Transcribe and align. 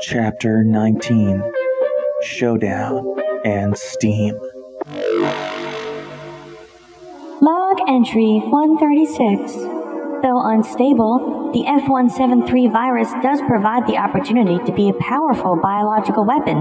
Chapter 0.00 0.62
19 0.62 1.42
Showdown 2.22 3.16
and 3.44 3.76
Steam. 3.76 4.38
Log 7.40 7.78
entry 7.88 8.38
136. 8.46 9.54
Though 10.22 10.40
unstable, 10.46 11.50
the 11.52 11.64
F173 11.64 12.72
virus 12.72 13.10
does 13.20 13.40
provide 13.48 13.88
the 13.88 13.96
opportunity 13.96 14.64
to 14.64 14.72
be 14.72 14.90
a 14.90 14.94
powerful 14.94 15.58
biological 15.60 16.24
weapon, 16.24 16.58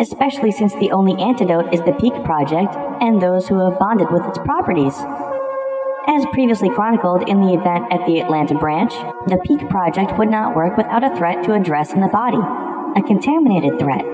especially 0.00 0.50
since 0.50 0.72
the 0.76 0.92
only 0.92 1.20
antidote 1.22 1.74
is 1.74 1.80
the 1.80 1.92
Peak 1.92 2.14
Project 2.24 2.74
and 3.02 3.20
those 3.20 3.48
who 3.48 3.58
have 3.58 3.78
bonded 3.78 4.10
with 4.10 4.24
its 4.26 4.38
properties. 4.38 4.94
As 6.08 6.26
previously 6.32 6.68
chronicled 6.68 7.28
in 7.28 7.40
the 7.40 7.54
event 7.54 7.92
at 7.92 8.04
the 8.06 8.18
Atlanta 8.18 8.58
branch, 8.58 8.92
the 9.28 9.38
Peak 9.46 9.68
Project 9.68 10.18
would 10.18 10.28
not 10.28 10.56
work 10.56 10.76
without 10.76 11.04
a 11.04 11.14
threat 11.16 11.44
to 11.44 11.54
address 11.54 11.92
in 11.92 12.00
the 12.00 12.08
body, 12.08 12.42
a 12.98 13.06
contaminated 13.06 13.78
threat. 13.78 14.04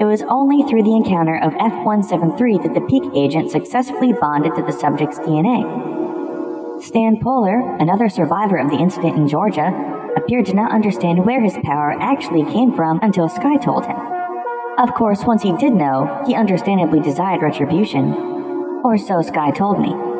It 0.00 0.04
was 0.04 0.22
only 0.28 0.62
through 0.62 0.84
the 0.84 0.94
encounter 0.94 1.36
of 1.42 1.54
F173 1.54 2.62
that 2.62 2.74
the 2.74 2.86
Peak 2.86 3.02
agent 3.16 3.50
successfully 3.50 4.12
bonded 4.12 4.54
to 4.54 4.62
the 4.62 4.70
subject's 4.70 5.18
DNA. 5.18 5.66
Stan 6.80 7.18
Polar, 7.20 7.76
another 7.80 8.08
survivor 8.08 8.56
of 8.56 8.70
the 8.70 8.78
incident 8.78 9.16
in 9.16 9.26
Georgia, 9.26 9.74
appeared 10.16 10.46
to 10.46 10.54
not 10.54 10.70
understand 10.70 11.26
where 11.26 11.42
his 11.42 11.58
power 11.64 11.96
actually 11.98 12.44
came 12.52 12.72
from 12.72 13.00
until 13.02 13.28
Sky 13.28 13.56
told 13.56 13.86
him. 13.86 13.96
Of 14.78 14.94
course, 14.94 15.24
once 15.24 15.42
he 15.42 15.56
did 15.56 15.72
know, 15.72 16.22
he 16.28 16.36
understandably 16.36 17.00
desired 17.00 17.42
retribution. 17.42 18.12
Or 18.84 18.96
so 18.96 19.20
Sky 19.20 19.50
told 19.50 19.80
me. 19.80 20.11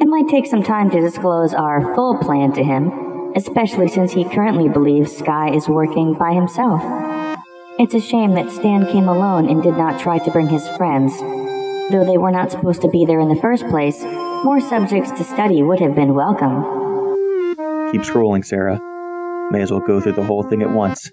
It 0.00 0.08
might 0.08 0.28
take 0.28 0.46
some 0.46 0.62
time 0.62 0.90
to 0.90 1.00
disclose 1.00 1.54
our 1.54 1.94
full 1.94 2.18
plan 2.18 2.52
to 2.54 2.64
him, 2.64 3.32
especially 3.36 3.88
since 3.88 4.12
he 4.12 4.24
currently 4.24 4.68
believes 4.68 5.16
Sky 5.16 5.50
is 5.54 5.68
working 5.68 6.14
by 6.14 6.32
himself. 6.32 6.82
It's 7.78 7.94
a 7.94 8.00
shame 8.00 8.34
that 8.34 8.50
Stan 8.50 8.86
came 8.90 9.08
alone 9.08 9.48
and 9.48 9.62
did 9.62 9.76
not 9.76 10.00
try 10.00 10.18
to 10.18 10.30
bring 10.30 10.48
his 10.48 10.68
friends. 10.76 11.16
Though 11.90 12.04
they 12.04 12.18
were 12.18 12.30
not 12.30 12.50
supposed 12.50 12.82
to 12.82 12.88
be 12.88 13.04
there 13.04 13.20
in 13.20 13.28
the 13.28 13.40
first 13.40 13.66
place, 13.68 14.02
more 14.44 14.60
subjects 14.60 15.10
to 15.12 15.24
study 15.24 15.62
would 15.62 15.80
have 15.80 15.94
been 15.94 16.14
welcome. 16.14 16.62
Keep 17.92 18.02
scrolling, 18.02 18.44
Sarah. 18.44 18.80
May 19.52 19.62
as 19.62 19.70
well 19.70 19.80
go 19.80 20.00
through 20.00 20.12
the 20.12 20.24
whole 20.24 20.42
thing 20.42 20.62
at 20.62 20.70
once. 20.70 21.10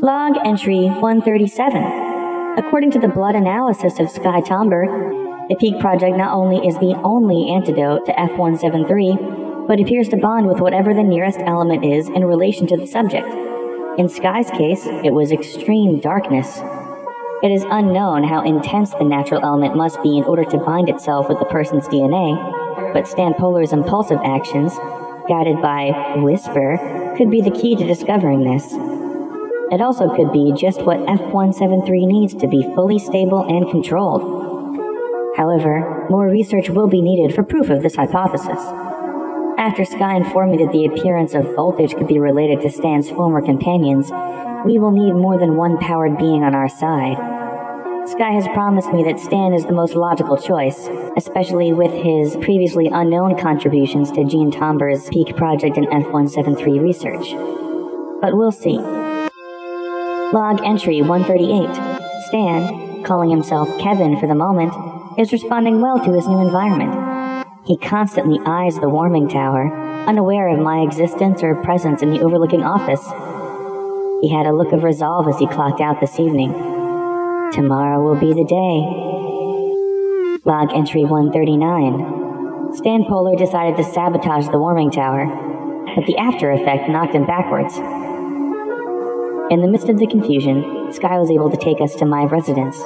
Log 0.00 0.36
entry 0.44 0.86
137. 0.86 2.58
According 2.58 2.92
to 2.92 2.98
the 2.98 3.08
blood 3.08 3.34
analysis 3.34 3.98
of 3.98 4.10
Sky 4.10 4.40
Tomber, 4.40 5.23
the 5.48 5.56
Peak 5.56 5.78
Project 5.78 6.16
not 6.16 6.32
only 6.32 6.66
is 6.66 6.74
the 6.78 6.98
only 7.04 7.50
antidote 7.50 8.06
to 8.06 8.12
F173, 8.12 9.66
but 9.68 9.78
appears 9.78 10.08
to 10.08 10.16
bond 10.16 10.46
with 10.46 10.60
whatever 10.60 10.94
the 10.94 11.02
nearest 11.02 11.38
element 11.40 11.84
is 11.84 12.08
in 12.08 12.24
relation 12.24 12.66
to 12.66 12.78
the 12.78 12.86
subject. 12.86 13.28
In 13.98 14.08
Sky's 14.08 14.50
case, 14.50 14.86
it 14.86 15.12
was 15.12 15.32
extreme 15.32 16.00
darkness. 16.00 16.60
It 17.42 17.52
is 17.52 17.64
unknown 17.70 18.24
how 18.24 18.42
intense 18.42 18.92
the 18.94 19.04
natural 19.04 19.44
element 19.44 19.76
must 19.76 20.02
be 20.02 20.16
in 20.16 20.24
order 20.24 20.44
to 20.44 20.58
bind 20.58 20.88
itself 20.88 21.28
with 21.28 21.38
the 21.38 21.44
person's 21.44 21.88
DNA, 21.88 22.92
but 22.94 23.06
Stan 23.06 23.34
Polar's 23.34 23.74
impulsive 23.74 24.20
actions, 24.24 24.72
guided 25.28 25.60
by 25.60 26.16
Whisper, 26.16 27.14
could 27.18 27.30
be 27.30 27.42
the 27.42 27.50
key 27.50 27.76
to 27.76 27.86
discovering 27.86 28.44
this. 28.44 28.72
It 29.70 29.82
also 29.82 30.08
could 30.16 30.32
be 30.32 30.54
just 30.56 30.82
what 30.82 31.00
F173 31.00 32.06
needs 32.06 32.34
to 32.36 32.48
be 32.48 32.62
fully 32.74 32.98
stable 32.98 33.42
and 33.42 33.70
controlled. 33.70 34.33
However, 35.36 36.06
more 36.10 36.28
research 36.28 36.70
will 36.70 36.86
be 36.86 37.02
needed 37.02 37.34
for 37.34 37.42
proof 37.42 37.70
of 37.70 37.82
this 37.82 37.96
hypothesis. 37.96 38.60
After 39.58 39.84
Sky 39.84 40.16
informed 40.16 40.52
me 40.52 40.64
that 40.64 40.72
the 40.72 40.84
appearance 40.84 41.34
of 41.34 41.54
voltage 41.54 41.94
could 41.94 42.08
be 42.08 42.18
related 42.18 42.60
to 42.60 42.70
Stan's 42.70 43.10
former 43.10 43.40
companions, 43.40 44.10
we 44.64 44.78
will 44.78 44.90
need 44.90 45.12
more 45.12 45.38
than 45.38 45.56
one 45.56 45.78
powered 45.78 46.18
being 46.18 46.42
on 46.42 46.54
our 46.54 46.68
side. 46.68 47.16
Sky 48.08 48.32
has 48.32 48.46
promised 48.48 48.92
me 48.92 49.02
that 49.04 49.18
Stan 49.18 49.54
is 49.54 49.64
the 49.64 49.72
most 49.72 49.94
logical 49.94 50.36
choice, 50.36 50.88
especially 51.16 51.72
with 51.72 51.90
his 51.90 52.36
previously 52.44 52.88
unknown 52.92 53.38
contributions 53.38 54.10
to 54.12 54.24
Gene 54.24 54.50
Tomber's 54.50 55.08
Peak 55.08 55.34
Project 55.36 55.78
and 55.78 55.86
F173 55.86 56.82
research. 56.82 57.32
But 58.20 58.36
we'll 58.36 58.52
see. 58.52 58.76
Log 60.32 60.62
entry 60.64 61.00
138. 61.00 61.74
Stan, 62.26 63.02
calling 63.04 63.30
himself 63.30 63.68
Kevin 63.78 64.18
for 64.20 64.26
the 64.26 64.34
moment, 64.34 64.74
is 65.18 65.32
responding 65.32 65.80
well 65.80 65.98
to 66.04 66.12
his 66.12 66.26
new 66.26 66.40
environment. 66.40 67.46
He 67.64 67.76
constantly 67.78 68.38
eyes 68.44 68.78
the 68.78 68.88
warming 68.88 69.28
tower, 69.28 69.72
unaware 70.06 70.48
of 70.48 70.58
my 70.58 70.80
existence 70.80 71.42
or 71.42 71.62
presence 71.62 72.02
in 72.02 72.10
the 72.10 72.20
overlooking 72.20 72.62
office. 72.62 73.02
He 74.20 74.30
had 74.32 74.46
a 74.46 74.52
look 74.52 74.72
of 74.72 74.84
resolve 74.84 75.28
as 75.28 75.38
he 75.38 75.46
clocked 75.46 75.80
out 75.80 76.00
this 76.00 76.18
evening. 76.18 76.52
Tomorrow 77.52 78.02
will 78.02 78.18
be 78.18 78.32
the 78.32 78.44
day. 78.44 79.04
Log 80.44 80.74
entry 80.74 81.04
139. 81.04 82.74
Stan 82.74 83.04
Polar 83.08 83.36
decided 83.36 83.76
to 83.76 83.84
sabotage 83.84 84.48
the 84.48 84.58
warming 84.58 84.90
tower, 84.90 85.26
but 85.94 86.06
the 86.06 86.16
after 86.18 86.50
effect 86.50 86.88
knocked 86.88 87.14
him 87.14 87.24
backwards. 87.24 87.76
In 89.50 89.60
the 89.60 89.68
midst 89.68 89.88
of 89.88 89.98
the 89.98 90.06
confusion, 90.06 90.92
Sky 90.92 91.18
was 91.18 91.30
able 91.30 91.50
to 91.50 91.56
take 91.56 91.80
us 91.80 91.94
to 91.96 92.04
my 92.04 92.24
residence. 92.24 92.82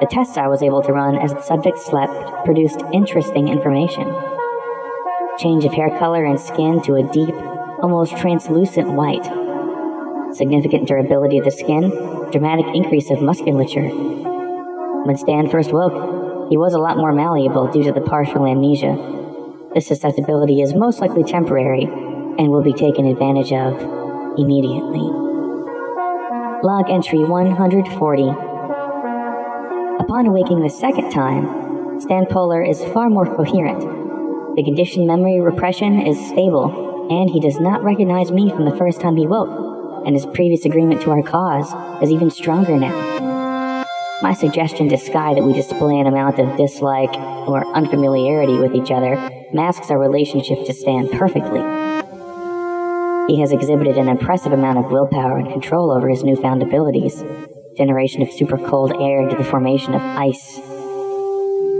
The 0.00 0.08
tests 0.10 0.36
I 0.36 0.48
was 0.48 0.62
able 0.62 0.82
to 0.82 0.92
run 0.92 1.16
as 1.16 1.32
the 1.32 1.40
subject 1.40 1.78
slept 1.78 2.44
produced 2.44 2.82
interesting 2.92 3.46
information. 3.46 4.12
Change 5.38 5.64
of 5.64 5.72
hair 5.72 5.88
color 5.98 6.24
and 6.24 6.38
skin 6.38 6.82
to 6.82 6.96
a 6.96 7.02
deep, 7.12 7.34
almost 7.80 8.16
translucent 8.16 8.90
white. 8.90 9.24
Significant 10.34 10.88
durability 10.88 11.38
of 11.38 11.44
the 11.44 11.52
skin, 11.52 11.90
dramatic 12.32 12.66
increase 12.74 13.08
of 13.10 13.22
musculature. 13.22 13.88
When 13.88 15.16
Stan 15.16 15.48
first 15.48 15.72
woke, 15.72 16.50
he 16.50 16.56
was 16.56 16.74
a 16.74 16.78
lot 16.78 16.96
more 16.96 17.12
malleable 17.12 17.68
due 17.68 17.84
to 17.84 17.92
the 17.92 18.00
partial 18.00 18.46
amnesia. 18.46 18.98
This 19.74 19.86
susceptibility 19.86 20.60
is 20.60 20.74
most 20.74 21.00
likely 21.00 21.22
temporary 21.22 21.84
and 21.84 22.50
will 22.50 22.64
be 22.64 22.72
taken 22.72 23.06
advantage 23.06 23.52
of 23.52 23.80
immediately. 24.38 25.06
Log 26.64 26.90
entry 26.90 27.20
140. 27.20 28.43
Upon 30.04 30.26
awaking 30.26 30.60
the 30.60 30.68
second 30.68 31.10
time, 31.10 31.98
Stan 31.98 32.26
Polar 32.26 32.62
is 32.62 32.84
far 32.92 33.08
more 33.08 33.24
coherent. 33.24 33.80
The 34.54 34.62
conditioned 34.62 35.06
memory 35.06 35.40
repression 35.40 35.98
is 35.98 36.18
stable, 36.28 37.08
and 37.10 37.30
he 37.30 37.40
does 37.40 37.58
not 37.58 37.82
recognize 37.82 38.30
me 38.30 38.50
from 38.50 38.66
the 38.66 38.76
first 38.76 39.00
time 39.00 39.16
he 39.16 39.26
woke, 39.26 40.04
and 40.04 40.14
his 40.14 40.26
previous 40.26 40.66
agreement 40.66 41.00
to 41.02 41.10
our 41.10 41.22
cause 41.22 41.72
is 42.02 42.10
even 42.10 42.30
stronger 42.30 42.76
now. 42.76 43.86
My 44.20 44.34
suggestion 44.34 44.90
to 44.90 44.98
Sky 44.98 45.32
that 45.32 45.42
we 45.42 45.54
display 45.54 45.98
an 45.98 46.06
amount 46.06 46.38
of 46.38 46.54
dislike 46.58 47.14
or 47.48 47.66
unfamiliarity 47.74 48.58
with 48.58 48.74
each 48.74 48.90
other 48.90 49.16
masks 49.54 49.90
our 49.90 49.98
relationship 49.98 50.66
to 50.66 50.74
Stan 50.74 51.08
perfectly. 51.08 51.62
He 53.32 53.40
has 53.40 53.52
exhibited 53.52 53.96
an 53.96 54.10
impressive 54.10 54.52
amount 54.52 54.84
of 54.84 54.92
willpower 54.92 55.38
and 55.38 55.50
control 55.50 55.90
over 55.90 56.10
his 56.10 56.22
newfound 56.22 56.62
abilities, 56.62 57.24
generation 57.76 58.22
of 58.22 58.32
super 58.32 58.56
cold 58.56 58.92
air 59.00 59.22
into 59.22 59.36
the 59.36 59.44
formation 59.44 59.94
of 59.94 60.00
ice. 60.00 60.58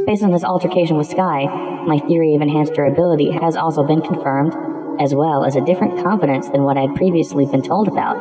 Based 0.07 0.23
on 0.23 0.33
this 0.33 0.45
altercation 0.45 0.97
with 0.97 1.07
Sky, 1.07 1.47
my 1.87 1.99
theory 1.99 2.35
of 2.35 2.43
enhanced 2.43 2.75
durability 2.75 3.31
has 3.31 3.57
also 3.57 3.83
been 3.83 4.03
confirmed, 4.03 4.55
as 5.01 5.15
well 5.15 5.45
as 5.45 5.57
a 5.57 5.65
different 5.65 6.03
confidence 6.03 6.49
than 6.49 6.65
what 6.65 6.77
I'd 6.77 6.95
previously 6.95 7.47
been 7.47 7.63
told 7.63 7.89
about. 7.89 8.17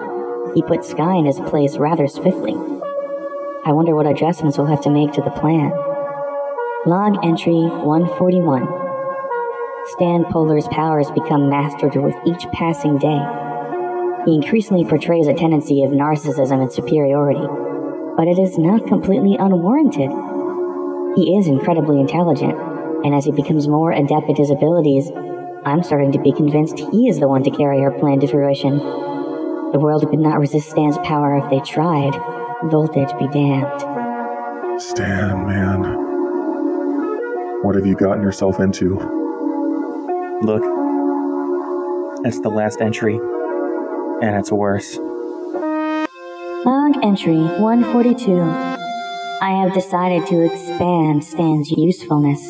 He 0.56 0.62
put 0.62 0.86
Sky 0.86 1.16
in 1.16 1.26
his 1.26 1.40
place 1.40 1.78
rather 1.78 2.08
swiftly. 2.08 2.54
I 3.66 3.72
wonder 3.72 3.96
what 3.96 4.08
adjustments 4.08 4.58
we'll 4.58 4.68
have 4.68 4.84
to 4.84 4.90
make 4.90 5.12
to 5.14 5.22
the 5.22 5.32
plan. 5.32 5.72
Log 6.86 7.24
entry 7.24 7.54
141. 7.54 8.68
Stan 9.96 10.26
Polar's 10.32 10.68
powers 10.70 11.12
become 11.12 11.50
mastered 11.50 11.96
with 11.96 12.16
each 12.26 12.46
passing 12.54 12.98
day. 12.98 13.20
He 14.26 14.36
increasingly 14.36 14.86
portrays 14.86 15.28
a 15.28 15.34
tendency 15.34 15.84
of 15.84 15.92
narcissism 15.92 16.62
and 16.62 16.72
superiority, 16.72 17.46
but 18.16 18.28
it 18.28 18.40
is 18.40 18.58
not 18.58 18.88
completely 18.88 19.36
unwarranted. 19.40 20.10
He 21.16 21.38
is 21.38 21.48
incredibly 21.48 22.00
intelligent, 22.00 22.58
and 23.04 23.14
as 23.14 23.26
he 23.26 23.32
becomes 23.32 23.68
more 23.68 23.92
adept 23.92 24.30
at 24.30 24.38
his 24.38 24.50
abilities, 24.50 25.12
I'm 25.66 25.84
starting 25.84 26.12
to 26.12 26.20
be 26.20 26.32
convinced 26.32 26.80
he 26.80 27.08
is 27.08 27.20
the 27.20 27.28
one 27.28 27.44
to 27.44 27.52
carry 27.52 27.80
our 27.82 27.92
plan 28.00 28.20
to 28.20 28.28
fruition. 28.28 28.78
The 28.78 29.80
world 29.80 30.08
could 30.10 30.20
not 30.20 30.40
resist 30.40 30.70
Stan's 30.70 30.98
power 31.00 31.38
if 31.38 31.50
they 31.50 31.60
tried. 31.60 32.14
Voltage 32.66 33.10
be 33.18 33.28
damned. 33.30 33.82
Stan, 34.82 35.48
man. 35.48 36.04
What 37.64 37.76
have 37.76 37.86
you 37.86 37.96
gotten 37.96 38.22
yourself 38.22 38.60
into? 38.60 38.96
Look, 40.42 40.64
it's 42.26 42.40
the 42.42 42.50
last 42.50 42.82
entry 42.82 43.16
and 44.22 44.36
it's 44.36 44.52
worse. 44.52 45.00
Log 46.66 46.96
entry 47.04 47.36
142. 47.36 48.40
I 48.40 49.52
have 49.62 49.74
decided 49.74 50.26
to 50.28 50.46
expand 50.46 51.22
Stan's 51.22 51.70
usefulness. 51.70 52.42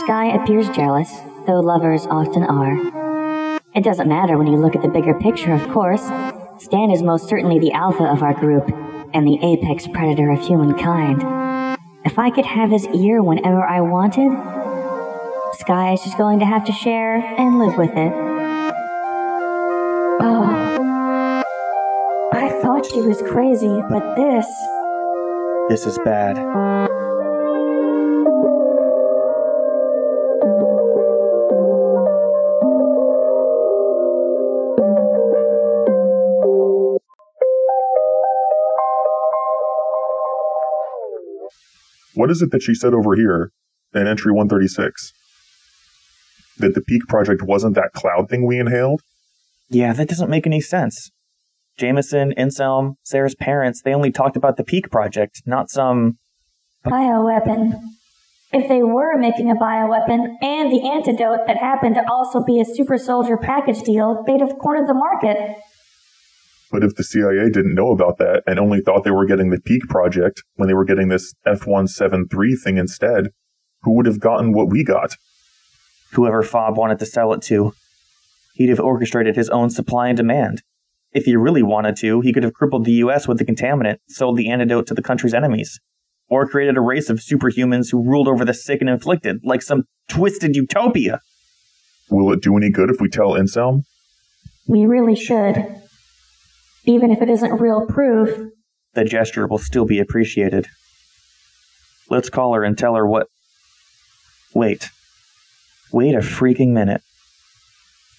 Sky 0.00 0.32
appears 0.34 0.70
jealous, 0.70 1.12
though 1.46 1.60
lovers 1.60 2.06
often 2.06 2.42
are. 2.44 3.60
It 3.74 3.84
doesn't 3.84 4.08
matter 4.08 4.38
when 4.38 4.46
you 4.46 4.56
look 4.56 4.74
at 4.74 4.80
the 4.80 4.88
bigger 4.88 5.12
picture, 5.12 5.52
of 5.52 5.68
course. 5.68 6.02
Stan 6.58 6.90
is 6.90 7.02
most 7.02 7.28
certainly 7.28 7.58
the 7.58 7.72
alpha 7.72 8.04
of 8.04 8.22
our 8.22 8.32
group, 8.32 8.66
and 9.12 9.26
the 9.26 9.38
apex 9.42 9.86
predator 9.86 10.30
of 10.30 10.46
humankind. 10.46 11.20
If 12.06 12.18
I 12.18 12.30
could 12.30 12.46
have 12.46 12.70
his 12.70 12.86
ear 12.88 13.22
whenever 13.22 13.62
I 13.62 13.82
wanted, 13.82 14.32
Sky 15.58 15.92
is 15.92 16.02
just 16.02 16.16
going 16.16 16.38
to 16.38 16.46
have 16.46 16.64
to 16.64 16.72
share 16.72 17.16
and 17.16 17.58
live 17.58 17.76
with 17.76 17.90
it. 17.90 18.12
Oh. 20.20 20.47
I 22.78 22.80
thought 22.80 22.92
she 22.92 23.00
was 23.00 23.20
crazy, 23.22 23.82
but 23.90 24.14
this. 24.14 24.46
This 25.68 25.84
is 25.84 25.98
bad. 26.04 26.38
What 42.14 42.30
is 42.30 42.42
it 42.42 42.52
that 42.52 42.62
she 42.62 42.74
said 42.74 42.94
over 42.94 43.16
here 43.16 43.50
in 43.92 44.06
entry 44.06 44.30
136? 44.30 45.12
That 46.58 46.76
the 46.76 46.80
Peak 46.80 47.02
Project 47.08 47.42
wasn't 47.42 47.74
that 47.74 47.92
cloud 47.92 48.28
thing 48.28 48.46
we 48.46 48.60
inhaled? 48.60 49.00
Yeah, 49.68 49.92
that 49.94 50.08
doesn't 50.08 50.30
make 50.30 50.46
any 50.46 50.60
sense. 50.60 51.10
Jameson, 51.78 52.34
Inselm, 52.36 52.94
Sarah's 53.02 53.34
parents, 53.34 53.82
they 53.82 53.94
only 53.94 54.10
talked 54.10 54.36
about 54.36 54.56
the 54.56 54.64
Peak 54.64 54.90
Project, 54.90 55.42
not 55.46 55.70
some. 55.70 56.18
Bioweapon. 56.84 57.80
If 58.52 58.68
they 58.68 58.82
were 58.82 59.18
making 59.18 59.50
a 59.50 59.54
bioweapon 59.54 60.36
and 60.40 60.72
the 60.72 60.88
antidote 60.88 61.46
that 61.46 61.58
happened 61.58 61.96
to 61.96 62.04
also 62.10 62.42
be 62.42 62.60
a 62.60 62.64
super 62.64 62.96
soldier 62.96 63.36
package 63.36 63.82
deal, 63.82 64.24
they'd 64.26 64.40
have 64.40 64.58
cornered 64.58 64.88
the 64.88 64.94
market. 64.94 65.36
But 66.70 66.82
if 66.82 66.96
the 66.96 67.04
CIA 67.04 67.50
didn't 67.50 67.74
know 67.74 67.90
about 67.90 68.18
that 68.18 68.42
and 68.46 68.58
only 68.58 68.80
thought 68.80 69.04
they 69.04 69.10
were 69.10 69.26
getting 69.26 69.50
the 69.50 69.60
Peak 69.60 69.82
Project 69.88 70.42
when 70.56 70.66
they 70.66 70.74
were 70.74 70.84
getting 70.84 71.08
this 71.08 71.34
F173 71.46 72.62
thing 72.62 72.78
instead, 72.78 73.28
who 73.82 73.92
would 73.94 74.06
have 74.06 74.20
gotten 74.20 74.52
what 74.52 74.70
we 74.70 74.84
got? 74.84 75.16
Whoever 76.12 76.42
Fob 76.42 76.76
wanted 76.76 76.98
to 77.00 77.06
sell 77.06 77.32
it 77.32 77.42
to. 77.42 77.74
He'd 78.54 78.70
have 78.70 78.80
orchestrated 78.80 79.36
his 79.36 79.50
own 79.50 79.70
supply 79.70 80.08
and 80.08 80.16
demand. 80.16 80.62
If 81.12 81.24
he 81.24 81.36
really 81.36 81.62
wanted 81.62 81.96
to, 81.96 82.20
he 82.20 82.32
could 82.32 82.42
have 82.42 82.52
crippled 82.52 82.84
the 82.84 82.92
US 83.04 83.26
with 83.26 83.38
the 83.38 83.44
contaminant, 83.44 83.98
sold 84.08 84.36
the 84.36 84.50
antidote 84.50 84.86
to 84.88 84.94
the 84.94 85.02
country's 85.02 85.34
enemies, 85.34 85.80
or 86.28 86.46
created 86.46 86.76
a 86.76 86.82
race 86.82 87.08
of 87.08 87.18
superhumans 87.18 87.90
who 87.90 88.04
ruled 88.04 88.28
over 88.28 88.44
the 88.44 88.54
sick 88.54 88.80
and 88.80 88.90
inflicted, 88.90 89.40
like 89.42 89.62
some 89.62 89.84
twisted 90.08 90.54
utopia. 90.54 91.20
Will 92.10 92.32
it 92.32 92.42
do 92.42 92.56
any 92.56 92.70
good 92.70 92.90
if 92.90 93.00
we 93.00 93.08
tell 93.08 93.30
Inselm? 93.32 93.82
We 94.66 94.84
really 94.86 95.16
should. 95.16 95.56
Even 96.84 97.10
if 97.10 97.22
it 97.22 97.30
isn't 97.30 97.60
real 97.60 97.86
proof. 97.86 98.50
The 98.94 99.04
gesture 99.04 99.46
will 99.46 99.58
still 99.58 99.84
be 99.84 99.98
appreciated. 99.98 100.66
Let's 102.10 102.30
call 102.30 102.54
her 102.54 102.64
and 102.64 102.76
tell 102.76 102.94
her 102.94 103.06
what. 103.06 103.28
Wait. 104.54 104.90
Wait 105.92 106.14
a 106.14 106.18
freaking 106.18 106.70
minute. 106.70 107.02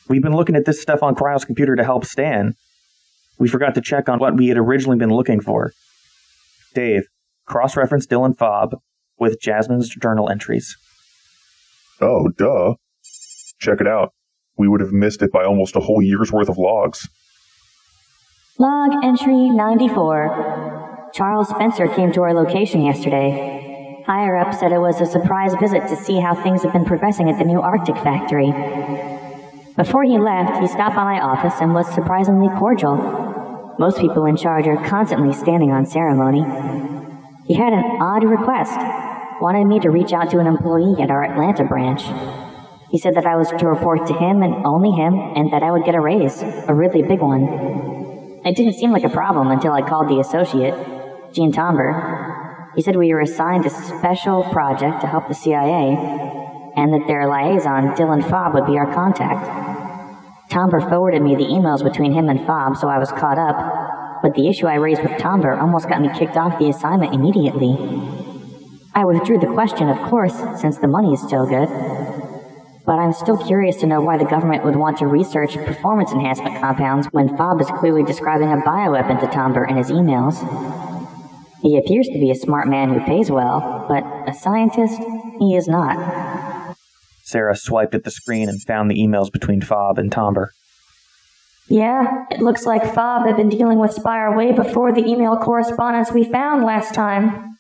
We've 0.08 0.22
been 0.24 0.36
looking 0.36 0.56
at 0.56 0.66
this 0.66 0.82
stuff 0.82 1.04
on 1.04 1.16
Cryo's 1.16 1.46
computer 1.46 1.76
to 1.76 1.84
help 1.84 2.06
Stan. 2.06 2.56
We 3.40 3.48
forgot 3.48 3.74
to 3.76 3.82
check 3.82 4.10
on 4.10 4.20
what 4.20 4.36
we 4.36 4.50
had 4.50 4.58
originally 4.58 4.98
been 4.98 5.14
looking 5.14 5.40
for. 5.40 5.72
Dave, 6.76 7.08
cross 7.46 7.76
reference 7.78 8.06
Dylan 8.06 8.38
Fob 8.38 8.76
with 9.18 9.40
Jasmine's 9.42 9.90
journal 9.90 10.30
entries. 10.30 10.78
Oh, 12.02 12.30
duh. 12.38 12.76
Check 13.60 13.82
it 13.82 13.88
out. 13.88 14.14
We 14.58 14.68
would 14.68 14.82
have 14.82 14.92
missed 14.92 15.22
it 15.22 15.32
by 15.32 15.46
almost 15.46 15.76
a 15.76 15.80
whole 15.80 16.02
year's 16.02 16.32
worth 16.32 16.50
of 16.50 16.58
logs. 16.58 17.08
Log 18.58 19.04
entry 19.04 19.50
94. 19.50 21.10
Charles 21.14 21.50
Spencer 21.50 21.88
came 21.88 22.12
to 22.12 22.22
our 22.22 22.34
location 22.34 22.84
yesterday. 22.84 24.04
Higher 24.06 24.36
up 24.36 24.54
said 24.54 24.72
it 24.72 24.80
was 24.80 25.00
a 25.00 25.06
surprise 25.06 25.54
visit 25.60 25.88
to 25.88 25.96
see 25.96 26.20
how 26.20 26.36
things 26.36 26.64
have 26.64 26.74
been 26.74 26.86
progressing 26.86 27.30
at 27.30 27.38
the 27.38 27.46
new 27.46 27.62
Arctic 27.62 27.96
factory. 27.96 28.52
Before 29.78 30.04
he 30.04 30.18
left, 30.18 30.60
he 30.60 30.68
stopped 30.68 30.96
by 30.96 31.06
my 31.06 31.22
office 31.22 31.54
and 31.62 31.74
was 31.74 31.88
surprisingly 31.94 32.50
cordial. 32.58 33.29
Most 33.80 33.98
people 33.98 34.26
in 34.26 34.36
charge 34.36 34.68
are 34.68 34.76
constantly 34.90 35.32
standing 35.32 35.72
on 35.72 35.86
ceremony. 35.86 36.44
He 37.46 37.54
had 37.54 37.72
an 37.72 38.02
odd 38.02 38.26
request. 38.26 38.78
Wanted 39.40 39.68
me 39.68 39.80
to 39.80 39.90
reach 39.90 40.12
out 40.12 40.30
to 40.32 40.40
an 40.40 40.48
employee 40.48 41.02
at 41.02 41.10
our 41.10 41.24
Atlanta 41.24 41.64
branch. 41.64 42.04
He 42.92 42.98
said 42.98 43.16
that 43.16 43.26
I 43.26 43.38
was 43.38 43.48
to 43.48 43.68
report 43.68 44.06
to 44.08 44.14
him 44.14 44.44
and 44.44 44.66
only 44.66 44.92
him, 44.92 45.14
and 45.14 45.54
that 45.54 45.64
I 45.64 45.72
would 45.72 45.86
get 45.86 45.96
a 45.96 46.02
raise, 46.02 46.42
a 46.42 46.74
really 46.74 47.04
big 47.04 47.22
one. 47.22 48.42
It 48.44 48.58
didn't 48.58 48.74
seem 48.74 48.92
like 48.92 49.06
a 49.06 49.10
problem 49.10 49.50
until 49.50 49.72
I 49.72 49.88
called 49.88 50.10
the 50.10 50.20
associate, 50.20 50.76
Gene 51.32 51.54
Tomber. 51.54 52.72
He 52.76 52.82
said 52.82 52.98
we 52.98 53.14
were 53.14 53.22
assigned 53.22 53.66
a 53.66 53.70
special 53.70 54.44
project 54.44 55.00
to 55.02 55.08
help 55.08 55.30
the 55.30 55.34
CIA, 55.34 55.96
and 56.76 56.92
that 56.94 57.08
their 57.08 57.30
liaison, 57.30 57.96
Dylan 57.96 58.30
Fob, 58.30 58.56
would 58.56 58.66
be 58.66 58.78
our 58.78 58.94
contact. 58.94 59.89
Tomber 60.50 60.82
forwarded 60.82 61.22
me 61.22 61.36
the 61.36 61.44
emails 61.44 61.84
between 61.84 62.12
him 62.12 62.28
and 62.28 62.44
Fob, 62.46 62.76
so 62.76 62.88
I 62.88 62.98
was 62.98 63.12
caught 63.12 63.38
up. 63.38 64.22
But 64.24 64.34
the 64.34 64.50
issue 64.50 64.66
I 64.66 64.76
raised 64.76 65.04
with 65.04 65.18
Tomber 65.20 65.54
almost 65.54 65.88
got 65.88 66.02
me 66.02 66.10
kicked 66.18 66.38
off 66.38 66.58
the 66.58 66.70
assignment 66.70 67.14
immediately. 67.14 67.78
I 68.96 69.06
withdrew 69.06 69.38
the 69.38 69.54
question, 69.54 69.90
of 69.90 69.98
course, 70.10 70.36
since 70.60 70.80
the 70.80 70.88
money 70.88 71.14
is 71.14 71.22
still 71.22 71.46
good. 71.46 71.70
But 72.86 72.98
I'm 72.98 73.14
still 73.14 73.38
curious 73.38 73.76
to 73.78 73.88
know 73.88 74.02
why 74.02 74.18
the 74.18 74.26
government 74.26 74.66
would 74.66 74.76
want 74.76 74.98
to 74.98 75.08
research 75.08 75.54
performance 75.54 76.12
enhancement 76.12 76.60
compounds 76.60 77.06
when 77.12 77.38
Fob 77.38 77.62
is 77.62 77.68
clearly 77.68 78.04
describing 78.04 78.52
a 78.52 78.58
bioweapon 78.58 79.20
to 79.20 79.28
Tomber 79.28 79.64
in 79.64 79.78
his 79.78 79.92
emails. 79.92 80.38
He 81.62 81.78
appears 81.78 82.08
to 82.08 82.20
be 82.20 82.32
a 82.32 82.36
smart 82.36 82.68
man 82.68 82.90
who 82.90 83.06
pays 83.06 83.30
well, 83.30 83.86
but 83.88 84.04
a 84.28 84.34
scientist, 84.34 85.00
he 85.38 85.56
is 85.56 85.68
not. 85.68 86.49
Sarah 87.30 87.56
swiped 87.56 87.94
at 87.94 88.04
the 88.04 88.12
screen 88.12 88.50
and 88.50 88.62
found 88.62 88.90
the 88.90 89.00
emails 89.00 89.32
between 89.32 89.62
Fob 89.62 90.00
and 90.00 90.12
Tomber. 90.12 90.52
Yeah, 91.68 92.26
it 92.32 92.42
looks 92.42 92.66
like 92.66 92.96
Fob 92.96 93.28
had 93.28 93.38
been 93.38 93.50
dealing 93.50 93.78
with 93.78 93.94
Spire 93.94 94.36
way 94.36 94.52
before 94.52 94.92
the 94.92 95.06
email 95.06 95.38
correspondence 95.38 96.12
we 96.12 96.24
found 96.24 96.66
last 96.66 96.96
time. 96.96 97.58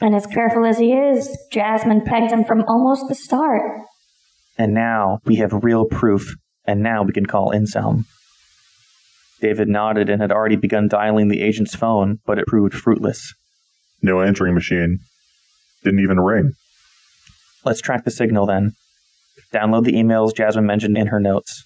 And 0.00 0.16
as 0.16 0.26
careful 0.26 0.66
as 0.66 0.78
he 0.78 0.92
is, 0.92 1.38
Jasmine 1.52 2.00
pegged 2.00 2.32
him 2.32 2.44
from 2.44 2.64
almost 2.66 3.06
the 3.08 3.14
start. 3.14 3.62
And 4.58 4.74
now 4.74 5.20
we 5.24 5.36
have 5.36 5.62
real 5.62 5.84
proof, 5.84 6.34
and 6.66 6.82
now 6.82 7.04
we 7.04 7.12
can 7.12 7.26
call 7.26 7.52
Inselm. 7.52 8.06
David 9.40 9.68
nodded 9.68 10.10
and 10.10 10.20
had 10.20 10.32
already 10.32 10.56
begun 10.56 10.88
dialing 10.88 11.28
the 11.28 11.40
agent's 11.40 11.76
phone, 11.76 12.18
but 12.26 12.40
it 12.40 12.48
proved 12.48 12.74
fruitless. 12.74 13.32
No 14.02 14.20
answering 14.20 14.54
machine. 14.54 14.98
Didn't 15.84 16.00
even 16.00 16.18
ring. 16.18 16.54
Let's 17.64 17.80
track 17.80 18.04
the 18.04 18.10
signal 18.10 18.46
then. 18.46 18.72
Download 19.54 19.84
the 19.84 19.92
emails 19.92 20.34
Jasmine 20.34 20.66
mentioned 20.66 20.98
in 20.98 21.06
her 21.06 21.20
notes. 21.20 21.64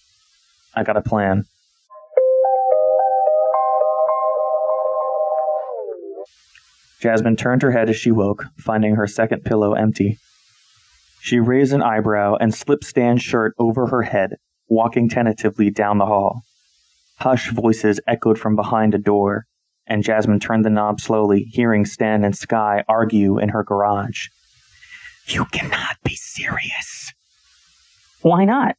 I 0.75 0.83
got 0.83 0.99
a 0.99 1.01
plan. 1.01 1.45
Jasmine 7.01 7.37
turned 7.37 7.63
her 7.63 7.71
head 7.71 7.89
as 7.89 7.97
she 7.97 8.11
woke, 8.11 8.45
finding 8.59 8.97
her 8.97 9.07
second 9.07 9.43
pillow 9.43 9.73
empty. 9.73 10.19
She 11.21 11.41
raised 11.41 11.73
an 11.73 11.83
eyebrow 11.83 12.35
and 12.39 12.55
slipped 12.55 12.85
Stan's 12.85 13.23
shirt 13.23 13.55
over 13.59 13.87
her 13.87 14.03
head, 14.03 14.37
walking 14.69 15.09
tentatively 15.09 15.71
down 15.71 15.97
the 15.97 16.07
hall. 16.07 16.43
Hush 17.21 17.51
voices 17.53 18.01
echoed 18.07 18.39
from 18.39 18.55
behind 18.55 18.95
a 18.95 18.99
door, 18.99 19.47
and 19.87 20.05
Jasmine 20.05 20.41
turned 20.41 20.67
the 20.67 20.71
knob 20.71 21.01
slowly, 21.01 21.45
hearing 21.45 21.87
Stan 21.87 22.23
and 22.23 22.37
Sky 22.37 22.85
argue 22.87 23.39
in 23.39 23.49
her 23.49 23.65
garage. 23.65 24.27
You 25.27 25.47
cannot 25.47 25.97
be 26.05 26.17
serious. 26.17 26.98
Why 28.29 28.45
not? 28.45 28.77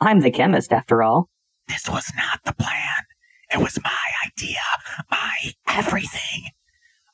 I'm 0.00 0.20
the 0.20 0.30
chemist, 0.30 0.72
after 0.72 1.02
all. 1.02 1.28
This 1.68 1.86
was 1.86 2.10
not 2.16 2.40
the 2.46 2.54
plan. 2.54 3.04
It 3.52 3.58
was 3.58 3.78
my 3.84 4.06
idea, 4.26 4.56
my 5.10 5.36
everything. 5.68 6.48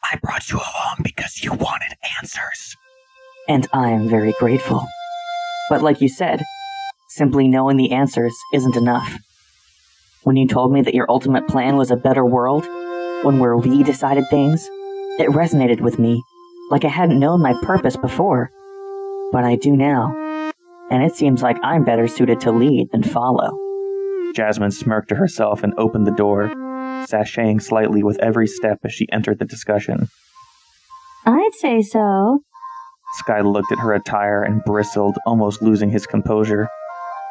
I 0.08 0.16
brought 0.22 0.48
you 0.48 0.58
along 0.58 0.98
because 1.02 1.42
you 1.42 1.52
wanted 1.52 1.96
answers. 2.20 2.76
And 3.48 3.66
I'm 3.72 4.08
very 4.08 4.32
grateful. 4.38 4.86
But 5.68 5.82
like 5.82 6.00
you 6.00 6.08
said, 6.08 6.44
simply 7.08 7.48
knowing 7.48 7.78
the 7.78 7.90
answers 7.90 8.34
isn't 8.54 8.76
enough. 8.76 9.18
When 10.22 10.36
you 10.36 10.46
told 10.46 10.72
me 10.72 10.82
that 10.82 10.94
your 10.94 11.10
ultimate 11.10 11.48
plan 11.48 11.76
was 11.76 11.90
a 11.90 11.96
better 11.96 12.24
world, 12.24 12.64
one 13.24 13.40
where 13.40 13.56
we 13.56 13.82
decided 13.82 14.22
things, 14.30 14.64
it 15.18 15.30
resonated 15.30 15.80
with 15.80 15.98
me, 15.98 16.22
like 16.70 16.84
I 16.84 16.90
hadn't 16.90 17.18
known 17.18 17.42
my 17.42 17.54
purpose 17.64 17.96
before. 17.96 18.52
But 19.32 19.42
I 19.42 19.56
do 19.56 19.74
now 19.76 20.21
and 20.92 21.02
it 21.02 21.16
seems 21.16 21.42
like 21.42 21.56
I'm 21.62 21.84
better 21.84 22.06
suited 22.06 22.38
to 22.42 22.52
lead 22.52 22.90
than 22.92 23.02
follow. 23.02 23.50
Jasmine 24.34 24.70
smirked 24.70 25.08
to 25.08 25.14
herself 25.14 25.62
and 25.62 25.72
opened 25.78 26.06
the 26.06 26.14
door, 26.14 26.50
sashaying 27.08 27.62
slightly 27.62 28.02
with 28.02 28.18
every 28.18 28.46
step 28.46 28.78
as 28.84 28.92
she 28.92 29.10
entered 29.10 29.38
the 29.38 29.46
discussion. 29.46 30.08
I'd 31.24 31.54
say 31.54 31.80
so. 31.80 32.40
Sky 33.14 33.40
looked 33.40 33.72
at 33.72 33.78
her 33.78 33.94
attire 33.94 34.42
and 34.42 34.62
bristled, 34.64 35.16
almost 35.26 35.62
losing 35.62 35.90
his 35.90 36.06
composure. 36.06 36.68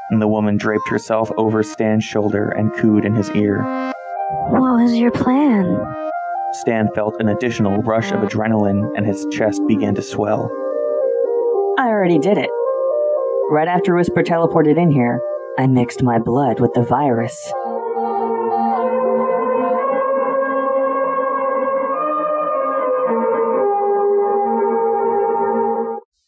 and 0.10 0.22
the 0.22 0.27
woman 0.27 0.58
draped 0.58 0.89
herself 0.89 1.32
over 1.38 1.63
Stan's 1.63 2.03
shoulder 2.03 2.50
and 2.50 2.74
cooed 2.74 3.06
in 3.06 3.15
his 3.15 3.30
ear. 3.32 3.62
What 4.50 4.82
was 4.82 4.96
your 4.98 5.12
plan? 5.12 5.80
Stan 6.53 6.89
felt 6.94 7.15
an 7.22 7.30
additional 7.30 7.77
rush 7.84 8.12
of 8.12 8.20
adrenaline 8.20 8.91
and 8.98 9.06
his 9.06 9.25
chest 9.32 9.62
began 9.68 9.96
to 9.96 10.01
swell. 10.01 10.51
I 11.77 11.88
already 11.88 12.20
did 12.20 12.38
it. 12.38 12.50
Right 13.51 13.67
after 13.67 13.93
Whisper 13.93 14.24
teleported 14.24 14.77
in 14.77 14.91
here, 14.91 15.20
I 15.58 15.67
mixed 15.67 16.01
my 16.01 16.17
blood 16.20 16.62
with 16.62 16.72
the 16.74 16.84
virus. 16.84 17.36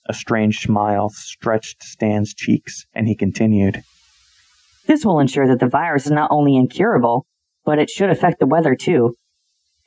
A 0.10 0.14
strange 0.14 0.60
smile 0.60 1.08
stretched 1.08 1.82
Stan's 1.82 2.34
cheeks, 2.34 2.86
and 2.94 3.08
he 3.08 3.16
continued. 3.16 3.84
This 4.88 5.06
will 5.06 5.22
ensure 5.22 5.48
that 5.48 5.62
the 5.62 5.70
virus 5.70 6.08
is 6.08 6.12
not 6.12 6.30
only 6.30 6.58
incurable, 6.58 7.26
but 7.64 7.80
it 7.80 7.90
should 7.90 8.10
affect 8.10 8.42
the 8.42 8.48
weather 8.48 8.76
too. 8.76 9.16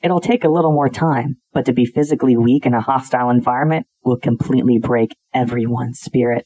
It'll 0.01 0.19
take 0.19 0.43
a 0.43 0.49
little 0.49 0.73
more 0.73 0.89
time, 0.89 1.35
but 1.53 1.65
to 1.65 1.71
be 1.71 1.85
physically 1.85 2.35
weak 2.35 2.65
in 2.65 2.73
a 2.73 2.81
hostile 2.81 3.29
environment 3.29 3.85
will 4.03 4.17
completely 4.17 4.79
break 4.79 5.15
everyone's 5.35 5.99
spirit. 5.99 6.43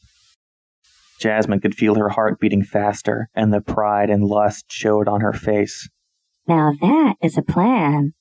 Jasmine 1.22 1.60
could 1.60 1.76
feel 1.76 1.96
her 1.96 2.10
heart 2.10 2.40
beating 2.40 2.64
faster, 2.64 3.30
and 3.36 3.54
the 3.54 3.62
pride 3.62 4.10
and 4.10 4.26
lust 4.26 4.66
showed 4.70 5.08
on 5.08 5.22
her 5.22 5.34
face. 5.34 5.88
Now 6.48 6.72
that 6.82 7.16
is 7.22 7.38
a 7.38 7.44
plan. 7.44 8.14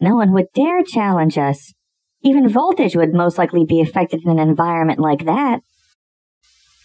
No 0.00 0.14
one 0.14 0.32
would 0.32 0.46
dare 0.54 0.84
challenge 0.84 1.36
us. 1.36 1.74
Even 2.22 2.48
voltage 2.48 2.94
would 2.94 3.12
most 3.12 3.36
likely 3.36 3.64
be 3.64 3.80
affected 3.80 4.22
in 4.24 4.30
an 4.30 4.38
environment 4.38 5.00
like 5.00 5.24
that. 5.26 5.60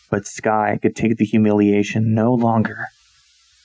But 0.09 0.25
Sky 0.25 0.79
could 0.81 0.95
take 0.95 1.17
the 1.17 1.25
humiliation 1.25 2.13
no 2.15 2.33
longer. 2.33 2.87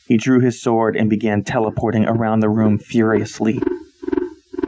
He 0.07 0.17
drew 0.17 0.41
his 0.41 0.63
sword 0.63 0.97
and 0.97 1.11
began 1.11 1.43
teleporting 1.43 2.05
around 2.05 2.41
the 2.41 2.49
room 2.49 2.79
furiously. 2.79 3.61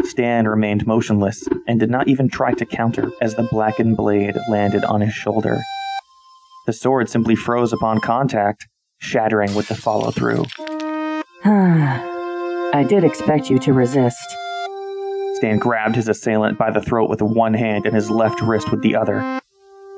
Stan 0.03 0.49
remained 0.49 0.87
motionless 0.87 1.47
and 1.67 1.79
did 1.79 1.91
not 1.91 2.09
even 2.09 2.29
try 2.29 2.53
to 2.55 2.65
counter 2.65 3.11
as 3.21 3.35
the 3.35 3.43
blackened 3.45 3.97
blade 3.97 4.37
landed 4.49 4.85
on 4.85 5.03
his 5.03 5.13
shoulder. 5.13 5.61
The 6.69 6.75
sword 6.75 7.09
simply 7.09 7.35
froze 7.35 7.73
upon 7.73 8.03
contact, 8.03 8.69
shattering 8.99 9.55
with 9.55 9.69
the 9.69 9.75
follow 9.75 10.11
through. 10.11 10.45
I 11.47 12.85
did 12.87 13.05
expect 13.05 13.49
you 13.49 13.59
to 13.61 13.73
resist. 13.73 14.23
Stan 15.37 15.57
grabbed 15.57 15.97
his 15.97 16.09
assailant 16.09 16.59
by 16.59 16.71
the 16.71 16.83
throat 16.83 17.09
with 17.09 17.23
one 17.23 17.55
hand 17.55 17.87
and 17.87 17.95
his 17.95 18.11
left 18.11 18.43
wrist 18.43 18.71
with 18.71 18.83
the 18.83 18.97
other. 18.97 19.41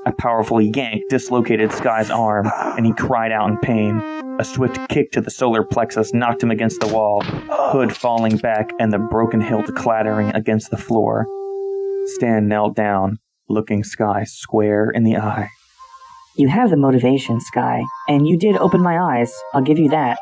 A 0.07 0.13
powerful 0.17 0.61
yank 0.61 1.03
dislocated 1.11 1.73
Sky's 1.73 2.09
arm, 2.09 2.49
and 2.55 2.87
he 2.87 2.93
cried 2.93 3.33
out 3.33 3.51
in 3.51 3.59
pain. 3.59 4.01
A 4.39 4.45
swift 4.45 4.79
kick 4.89 5.11
to 5.11 5.21
the 5.21 5.29
solar 5.33 5.65
plexus 5.65 6.15
knocked 6.15 6.41
him 6.41 6.53
against 6.53 6.79
the 6.79 6.95
wall, 6.95 7.23
hood 7.25 7.97
falling 7.97 8.37
back 8.37 8.71
and 8.79 8.93
the 8.93 8.99
broken 8.99 9.41
hilt 9.41 9.75
clattering 9.75 10.31
against 10.37 10.71
the 10.71 10.79
floor. 10.79 11.27
Stan 12.15 12.47
knelt 12.47 12.77
down, 12.77 13.19
looking 13.49 13.83
Sky 13.83 14.23
square 14.23 14.89
in 14.89 15.03
the 15.03 15.17
eye. 15.17 15.51
You 16.37 16.49
have 16.49 16.71
the 16.71 16.77
motivation, 16.77 17.41
Sky, 17.41 17.83
and 18.09 18.27
you 18.27 18.39
did 18.39 18.57
open 18.57 18.81
my 18.83 18.99
eyes, 18.99 19.33
I'll 19.53 19.63
give 19.63 19.79
you 19.79 19.89
that. 19.91 20.19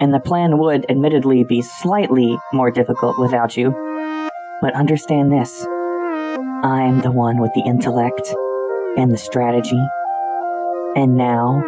And 0.00 0.12
the 0.12 0.20
plan 0.20 0.58
would 0.58 0.90
admittedly 0.90 1.44
be 1.44 1.62
slightly 1.62 2.36
more 2.52 2.70
difficult 2.70 3.18
without 3.18 3.56
you. 3.56 3.70
But 4.60 4.74
understand 4.74 5.32
this 5.32 5.64
I'm 6.62 7.00
the 7.00 7.12
one 7.12 7.38
with 7.38 7.52
the 7.54 7.62
intellect 7.66 8.34
and 8.96 9.10
the 9.12 9.18
strategy. 9.18 9.80
And 10.96 11.16
now, 11.16 11.62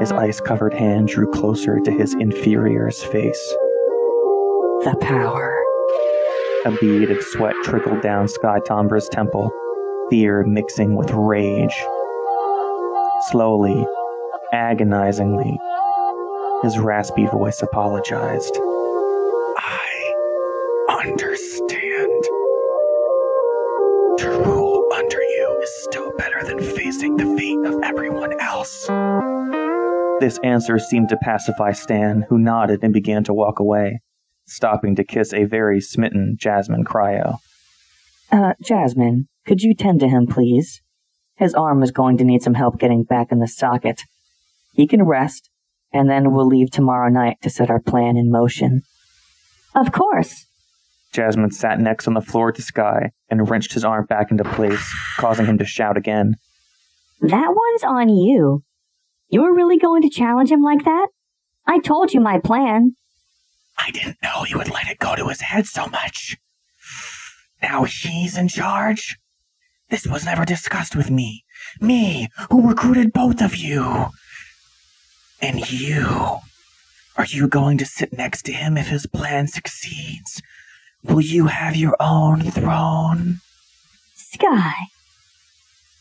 His 0.00 0.12
ice 0.12 0.40
covered 0.40 0.72
hand 0.72 1.08
drew 1.08 1.30
closer 1.32 1.80
to 1.80 1.90
his 1.90 2.14
inferior's 2.14 3.02
face. 3.02 3.54
the 4.84 4.96
power. 5.00 5.58
A 6.64 6.70
bead 6.80 7.10
of 7.10 7.20
sweat 7.22 7.54
trickled 7.64 8.00
down 8.02 8.28
Sky 8.28 8.60
Tomber's 8.66 9.08
temple, 9.08 9.50
fear 10.10 10.44
mixing 10.44 10.94
with 10.94 11.10
rage. 11.10 11.74
Slowly, 13.30 13.86
agonizingly, 14.52 15.58
his 16.62 16.78
raspy 16.78 17.26
voice 17.26 17.62
apologized. 17.62 18.58
I 19.58 21.08
understand. 21.08 22.22
To 24.18 24.42
rule 24.44 24.86
under 24.94 25.20
you 25.20 25.60
is 25.62 25.84
still 25.84 26.12
better 26.16 26.44
than 26.44 26.60
facing 26.60 27.16
the 27.16 27.36
fate 27.36 27.66
of 27.66 27.82
everyone 27.82 28.38
else. 28.40 28.86
This 30.20 30.38
answer 30.44 30.78
seemed 30.78 31.08
to 31.08 31.16
pacify 31.16 31.72
Stan, 31.72 32.26
who 32.28 32.38
nodded 32.38 32.80
and 32.82 32.92
began 32.92 33.24
to 33.24 33.34
walk 33.34 33.58
away, 33.58 34.00
stopping 34.46 34.94
to 34.96 35.04
kiss 35.04 35.32
a 35.32 35.44
very 35.44 35.80
smitten 35.80 36.36
Jasmine 36.38 36.84
Cryo. 36.84 37.38
Uh, 38.30 38.52
Jasmine, 38.62 39.28
could 39.44 39.62
you 39.62 39.74
tend 39.74 39.98
to 40.00 40.08
him, 40.08 40.26
please? 40.26 40.82
His 41.36 41.54
arm 41.54 41.82
is 41.82 41.90
going 41.90 42.18
to 42.18 42.24
need 42.24 42.42
some 42.42 42.54
help 42.54 42.78
getting 42.78 43.04
back 43.04 43.32
in 43.32 43.38
the 43.38 43.48
socket. 43.48 44.02
He 44.72 44.86
can 44.86 45.04
rest, 45.04 45.50
and 45.92 46.08
then 46.08 46.32
we'll 46.32 46.46
leave 46.46 46.70
tomorrow 46.70 47.08
night 47.08 47.36
to 47.42 47.50
set 47.50 47.70
our 47.70 47.80
plan 47.80 48.16
in 48.16 48.30
motion. 48.30 48.82
Of 49.74 49.92
course. 49.92 50.46
Jasmine 51.12 51.50
sat 51.50 51.78
next 51.78 52.06
on 52.06 52.14
the 52.14 52.20
floor 52.20 52.52
to 52.52 52.62
Sky 52.62 53.10
and 53.28 53.48
wrenched 53.48 53.74
his 53.74 53.84
arm 53.84 54.06
back 54.06 54.30
into 54.30 54.44
place, 54.44 54.82
causing 55.18 55.46
him 55.46 55.58
to 55.58 55.64
shout 55.64 55.96
again. 55.96 56.36
That 57.20 57.54
one's 57.54 57.84
on 57.84 58.08
you. 58.08 58.62
You 59.28 59.42
were 59.42 59.54
really 59.54 59.78
going 59.78 60.02
to 60.02 60.10
challenge 60.10 60.50
him 60.50 60.62
like 60.62 60.84
that? 60.84 61.08
I 61.66 61.78
told 61.78 62.12
you 62.12 62.20
my 62.20 62.38
plan. 62.38 62.96
I 63.78 63.90
didn't 63.90 64.18
know 64.22 64.42
he 64.42 64.54
would 64.54 64.70
let 64.70 64.88
it 64.88 64.98
go 64.98 65.14
to 65.14 65.28
his 65.28 65.40
head 65.40 65.66
so 65.66 65.86
much. 65.86 66.36
Now 67.62 67.84
he's 67.84 68.36
in 68.36 68.48
charge? 68.48 69.16
This 69.92 70.06
was 70.06 70.24
never 70.24 70.46
discussed 70.46 70.96
with 70.96 71.10
me. 71.10 71.44
Me, 71.78 72.30
who 72.50 72.66
recruited 72.66 73.12
both 73.12 73.42
of 73.42 73.54
you. 73.54 74.06
And 75.42 75.70
you. 75.70 76.38
Are 77.18 77.26
you 77.26 77.46
going 77.46 77.76
to 77.76 77.84
sit 77.84 78.10
next 78.10 78.44
to 78.44 78.52
him 78.52 78.78
if 78.78 78.88
his 78.88 79.04
plan 79.04 79.48
succeeds? 79.48 80.40
Will 81.04 81.20
you 81.20 81.48
have 81.48 81.76
your 81.76 81.94
own 82.00 82.40
throne? 82.40 83.40
Sky. 84.14 84.72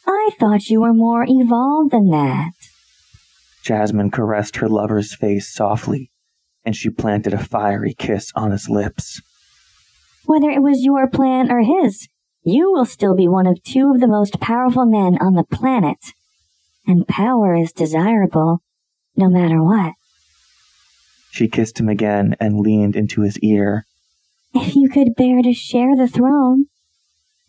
I 0.08 0.30
thought 0.40 0.70
you 0.70 0.80
were 0.80 0.94
more 0.94 1.26
evolved 1.28 1.92
than 1.92 2.12
that. 2.12 2.54
Jasmine 3.62 4.10
caressed 4.10 4.56
her 4.56 4.70
lover's 4.70 5.14
face 5.14 5.54
softly, 5.54 6.12
and 6.64 6.78
she 6.78 6.90
planted 6.90 7.34
a 7.34 7.44
fiery 7.44 7.94
kiss 7.94 8.32
on 8.36 8.52
his 8.52 8.70
lips. 8.70 9.22
Whether 10.24 10.50
it 10.50 10.62
was 10.62 10.82
your 10.82 11.10
plan 11.10 11.52
or 11.52 11.60
his, 11.60 12.08
you 12.44 12.72
will 12.72 12.86
still 12.86 13.16
be 13.16 13.28
one 13.28 13.48
of 13.48 13.64
two 13.64 13.92
of 13.94 14.00
the 14.00 14.08
most 14.08 14.40
powerful 14.40 14.86
men 14.86 15.18
on 15.22 15.34
the 15.34 15.44
planet. 15.44 16.14
And 16.88 17.08
power 17.08 17.56
is 17.56 17.72
desirable, 17.72 18.64
no 19.16 19.30
matter 19.30 19.64
what. 19.64 19.94
She 21.30 21.48
kissed 21.48 21.80
him 21.80 21.88
again 21.88 22.36
and 22.40 22.60
leaned 22.60 22.96
into 22.96 23.22
his 23.22 23.40
ear. 23.40 23.86
If 24.54 24.76
you 24.76 24.90
could 24.90 25.16
bear 25.16 25.42
to 25.42 25.54
share 25.54 25.96
the 25.96 26.08
throne, 26.08 26.66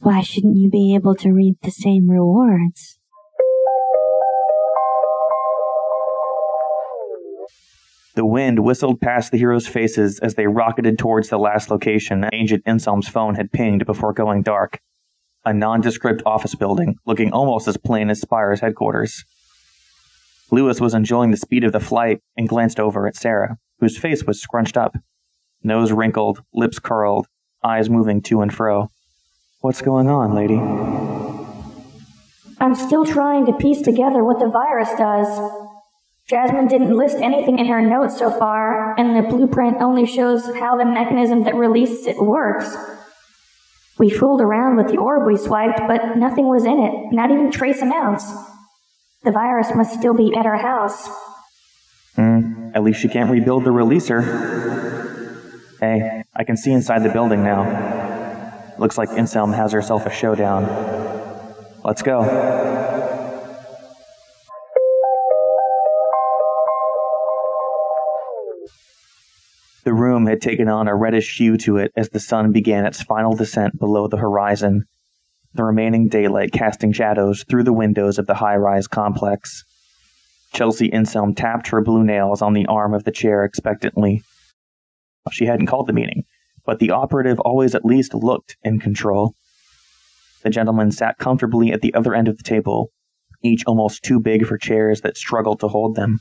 why 0.01 0.21
shouldn't 0.21 0.57
you 0.57 0.71
be 0.71 0.95
able 0.95 1.15
to 1.17 1.33
reap 1.33 1.57
the 1.63 1.71
same 1.71 2.09
rewards? 2.09 2.99
The 8.15 8.27
wind 8.27 8.59
whistled 8.59 9.01
past 9.01 9.33
the 9.33 9.39
heroes' 9.39 9.67
faces 9.67 10.19
as 10.19 10.35
they 10.35 10.47
rocketed 10.47 10.99
towards 10.99 11.31
the 11.31 11.39
last 11.39 11.71
location 11.71 12.29
Agent 12.31 12.63
Inselm's 12.67 13.09
phone 13.09 13.37
had 13.37 13.53
pinged 13.53 13.87
before 13.87 14.13
going 14.13 14.43
dark. 14.43 14.81
A 15.47 15.55
nondescript 15.55 16.23
office 16.27 16.55
building, 16.55 16.97
looking 17.07 17.33
almost 17.33 17.67
as 17.69 17.79
plain 17.79 18.11
as 18.11 18.21
Spire's 18.21 18.61
headquarters. 18.61 19.25
Lewis 20.51 20.79
was 20.79 20.93
enjoying 20.93 21.31
the 21.31 21.39
speed 21.39 21.65
of 21.65 21.73
the 21.73 21.81
flight 21.81 22.21
and 22.37 22.49
glanced 22.49 22.79
over 22.79 23.07
at 23.07 23.17
Sarah, 23.17 23.57
whose 23.81 23.97
face 23.97 24.25
was 24.25 24.43
scrunched 24.43 24.77
up. 24.77 24.95
Nose 25.63 25.91
wrinkled, 25.91 26.43
lips 26.53 26.79
curled, 26.79 27.27
eyes 27.65 27.89
moving 27.89 28.21
to 28.23 28.43
and 28.43 28.53
fro. 28.53 28.91
What's 29.63 29.81
going 29.81 30.09
on, 30.09 30.35
lady? 30.35 30.59
I'm 32.61 32.75
still 32.75 33.07
trying 33.07 33.47
to 33.47 33.55
piece 33.55 33.81
together 33.81 34.23
what 34.23 34.39
the 34.39 34.49
virus 34.49 34.91
does. 34.99 35.62
Jasmine 36.33 36.67
didn't 36.67 36.97
list 36.97 37.19
anything 37.19 37.59
in 37.59 37.67
her 37.67 37.83
notes 37.83 38.19
so 38.19 38.31
far, 38.31 38.99
and 38.99 39.15
the 39.15 39.29
blueprint 39.29 39.83
only 39.83 40.07
shows 40.07 40.47
how 40.59 40.79
the 40.79 40.85
mechanism 40.87 41.45
that 41.45 41.55
releases 41.55 42.07
it 42.07 42.17
works. 42.17 42.75
We 43.99 44.09
fooled 44.09 44.41
around 44.41 44.79
with 44.79 44.89
the 44.89 44.97
orb 44.97 45.27
we 45.27 45.37
swiped, 45.37 45.81
but 45.87 46.17
nothing 46.17 46.49
was 46.49 46.65
in 46.65 46.81
it, 46.81 47.13
not 47.13 47.31
even 47.31 47.51
trace 47.51 47.83
amounts. 47.83 48.33
The 49.25 49.31
virus 49.31 49.75
must 49.75 49.93
still 49.93 50.15
be 50.15 50.35
at 50.35 50.47
our 50.47 50.57
house. 50.57 51.07
Hmm, 52.17 52.71
at 52.75 52.83
least 52.83 53.03
she 53.03 53.09
can't 53.09 53.31
rebuild 53.31 53.65
the 53.65 53.71
releaser. 53.71 54.23
Hey, 55.81 56.23
I 56.35 56.45
can 56.45 56.57
see 56.57 56.73
inside 56.73 57.03
the 57.03 57.11
building 57.11 57.45
now. 57.45 58.73
Looks 58.79 58.97
like 58.97 59.11
Inselm 59.11 59.55
has 59.55 59.73
herself 59.73 60.07
a 60.07 60.11
showdown. 60.11 60.65
Let's 61.85 62.01
go. 62.01 62.82
Room 70.13 70.27
had 70.27 70.43
taken 70.43 70.69
on 70.69 70.89
a 70.89 70.95
reddish 70.95 71.39
hue 71.39 71.57
to 71.57 71.79
it 71.79 71.91
as 71.97 72.11
the 72.11 72.21
sun 72.21 72.53
began 72.53 72.85
its 72.85 73.03
final 73.03 73.35
descent 73.35 73.79
below 73.79 74.07
the 74.09 74.19
horizon, 74.19 74.85
the 75.55 75.65
remaining 75.65 76.09
daylight 76.09 76.53
casting 76.53 76.93
shadows 76.93 77.45
through 77.49 77.63
the 77.63 77.73
windows 77.73 78.19
of 78.19 78.27
the 78.27 78.35
high 78.35 78.57
rise 78.57 78.87
complex. 78.87 79.65
Chelsea 80.53 80.91
Inselm 80.91 81.35
tapped 81.35 81.69
her 81.69 81.81
blue 81.81 82.05
nails 82.05 82.43
on 82.43 82.53
the 82.53 82.67
arm 82.67 82.93
of 82.93 83.05
the 83.05 83.11
chair 83.11 83.43
expectantly. 83.45 84.23
She 85.31 85.47
hadn't 85.47 85.67
called 85.67 85.87
the 85.87 85.95
meeting, 85.95 86.25
but 86.67 86.79
the 86.79 86.91
operative 86.91 87.41
always 87.41 87.75
at 87.75 87.87
least 87.87 88.13
looked 88.13 88.59
in 88.63 88.81
control. 88.81 89.35
The 90.43 90.51
gentlemen 90.51 90.91
sat 90.91 91.17
comfortably 91.17 91.73
at 91.73 91.81
the 91.81 91.95
other 91.95 92.15
end 92.15 92.29
of 92.29 92.37
the 92.37 92.43
table, 92.43 92.91
each 93.43 93.65
almost 93.67 94.03
too 94.03 94.21
big 94.21 94.45
for 94.45 94.59
chairs 94.59 95.01
that 95.01 95.17
struggled 95.17 95.61
to 95.61 95.69
hold 95.69 95.95
them. 95.95 96.21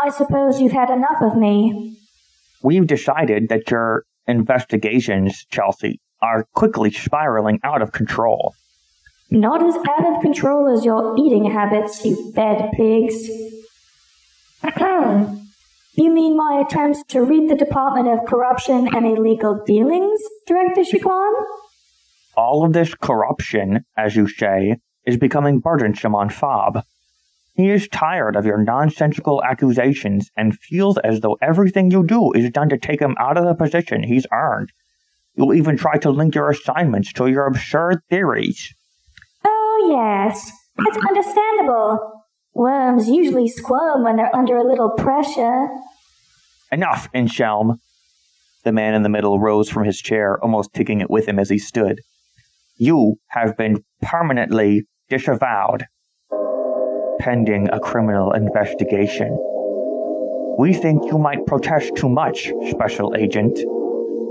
I 0.00 0.10
suppose 0.10 0.60
you've 0.60 0.70
had 0.70 0.90
enough 0.90 1.20
of 1.20 1.36
me. 1.36 1.96
We've 2.62 2.86
decided 2.86 3.48
that 3.48 3.70
your 3.70 4.04
investigations, 4.26 5.46
Chelsea, 5.50 6.00
are 6.22 6.46
quickly 6.54 6.90
spiraling 6.90 7.60
out 7.64 7.80
of 7.82 7.92
control. 7.92 8.54
Not 9.30 9.62
as 9.62 9.76
out 9.76 10.14
of 10.14 10.22
control 10.22 10.68
as 10.76 10.84
your 10.84 11.16
eating 11.16 11.50
habits, 11.50 12.04
you 12.04 12.32
fed 12.32 12.70
pigs. 12.72 13.28
you 15.94 16.10
mean 16.12 16.36
my 16.36 16.62
attempts 16.66 17.02
to 17.08 17.22
read 17.22 17.48
the 17.48 17.56
Department 17.56 18.08
of 18.08 18.26
Corruption 18.26 18.88
and 18.94 19.06
Illegal 19.06 19.62
Dealings, 19.66 20.20
Director 20.46 20.82
Chiquan? 20.82 21.32
All 22.36 22.64
of 22.64 22.72
this 22.72 22.94
corruption, 22.94 23.84
as 23.96 24.16
you 24.16 24.28
say, 24.28 24.76
is 25.06 25.16
becoming 25.16 25.60
burdensome 25.60 26.14
on 26.14 26.28
Fob. 26.28 26.84
He 27.54 27.70
is 27.70 27.88
tired 27.88 28.36
of 28.36 28.46
your 28.46 28.58
nonsensical 28.58 29.42
accusations 29.42 30.30
and 30.36 30.58
feels 30.58 30.98
as 30.98 31.20
though 31.20 31.36
everything 31.42 31.90
you 31.90 32.06
do 32.06 32.32
is 32.32 32.50
done 32.50 32.68
to 32.70 32.78
take 32.78 33.00
him 33.00 33.16
out 33.18 33.36
of 33.36 33.44
the 33.44 33.54
position 33.54 34.02
he's 34.02 34.26
earned. 34.32 34.72
You'll 35.34 35.54
even 35.54 35.76
try 35.76 35.98
to 35.98 36.10
link 36.10 36.34
your 36.34 36.50
assignments 36.50 37.12
to 37.14 37.26
your 37.26 37.46
absurd 37.46 38.00
theories. 38.08 38.74
Oh, 39.44 39.88
yes. 39.90 40.50
It's 40.78 41.06
understandable. 41.06 42.24
Worms 42.54 43.08
usually 43.08 43.48
squirm 43.48 44.04
when 44.04 44.16
they're 44.16 44.34
under 44.34 44.56
a 44.56 44.64
little 44.66 44.90
pressure. 44.90 45.68
Enough, 46.72 47.10
Inselm. 47.12 47.78
The 48.64 48.72
man 48.72 48.94
in 48.94 49.02
the 49.02 49.08
middle 49.08 49.40
rose 49.40 49.70
from 49.70 49.84
his 49.84 50.00
chair, 50.00 50.38
almost 50.42 50.74
taking 50.74 51.00
it 51.00 51.10
with 51.10 51.26
him 51.26 51.38
as 51.38 51.48
he 51.48 51.58
stood. 51.58 52.00
You 52.76 53.16
have 53.28 53.56
been 53.56 53.84
permanently 54.02 54.84
disavowed, 55.08 55.86
pending 57.20 57.68
a 57.70 57.78
criminal 57.78 58.32
investigation. 58.32 59.28
We 60.58 60.72
think 60.72 61.04
you 61.04 61.18
might 61.18 61.46
protest 61.46 61.94
too 61.96 62.08
much, 62.08 62.50
Special 62.70 63.14
Agent. 63.14 63.58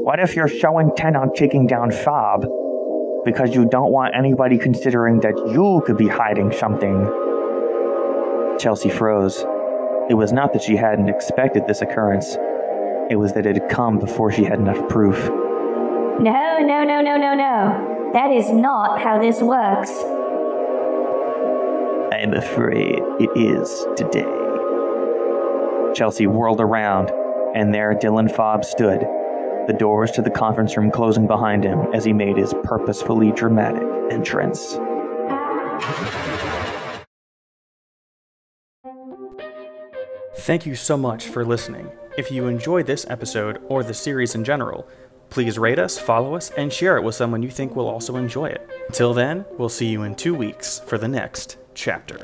What 0.03 0.19
if 0.19 0.35
you're 0.35 0.47
so 0.47 0.79
intent 0.79 1.15
on 1.15 1.33
taking 1.33 1.67
down 1.67 1.91
Fob 1.91 2.45
because 3.23 3.53
you 3.53 3.65
don't 3.65 3.91
want 3.91 4.15
anybody 4.15 4.57
considering 4.57 5.19
that 5.19 5.35
you 5.53 5.83
could 5.85 5.97
be 5.97 6.07
hiding 6.07 6.51
something? 6.51 7.05
Chelsea 8.59 8.89
froze. 8.89 9.45
It 10.09 10.15
was 10.15 10.33
not 10.33 10.53
that 10.53 10.63
she 10.63 10.75
hadn't 10.75 11.09
expected 11.09 11.67
this 11.67 11.81
occurrence. 11.81 12.35
It 13.09 13.17
was 13.17 13.33
that 13.33 13.45
it 13.45 13.55
had 13.55 13.69
come 13.69 13.99
before 13.99 14.31
she 14.31 14.43
had 14.43 14.59
enough 14.59 14.89
proof. 14.89 15.17
No, 16.19 16.57
no, 16.59 16.83
no, 16.83 17.01
no, 17.01 17.17
no, 17.17 17.35
no. 17.35 18.11
That 18.13 18.31
is 18.31 18.49
not 18.49 18.99
how 18.99 19.21
this 19.21 19.41
works. 19.41 19.91
I'm 22.19 22.33
afraid 22.33 22.99
it 23.21 23.29
is 23.33 23.87
today. 23.95 24.25
Chelsea 25.95 26.27
whirled 26.27 26.59
around, 26.59 27.11
and 27.55 27.73
there 27.73 27.95
Dylan 27.95 28.29
Fob 28.29 28.65
stood, 28.65 28.99
the 29.67 29.75
doors 29.79 30.11
to 30.11 30.21
the 30.21 30.29
conference 30.29 30.75
room 30.75 30.91
closing 30.91 31.27
behind 31.27 31.63
him 31.63 31.79
as 31.93 32.03
he 32.03 32.11
made 32.11 32.35
his 32.35 32.53
purposefully 32.61 33.31
dramatic 33.31 33.83
entrance. 34.11 34.77
Thank 40.39 40.65
you 40.65 40.75
so 40.75 40.97
much 40.97 41.25
for 41.25 41.45
listening. 41.45 41.89
If 42.17 42.33
you 42.33 42.47
enjoyed 42.47 42.85
this 42.85 43.05
episode 43.09 43.61
or 43.69 43.81
the 43.81 43.93
series 43.93 44.35
in 44.35 44.43
general, 44.43 44.85
Please 45.29 45.59
rate 45.59 45.77
us, 45.77 45.99
follow 45.99 46.33
us, 46.33 46.49
and 46.57 46.73
share 46.73 46.97
it 46.97 47.03
with 47.03 47.13
someone 47.13 47.43
you 47.43 47.51
think 47.51 47.75
will 47.75 47.87
also 47.87 48.15
enjoy 48.15 48.47
it. 48.47 48.67
Until 48.87 49.13
then, 49.13 49.45
we'll 49.59 49.69
see 49.69 49.85
you 49.85 50.01
in 50.01 50.15
two 50.15 50.33
weeks 50.33 50.79
for 50.79 50.97
the 50.97 51.07
next 51.07 51.57
chapter. 51.79 52.19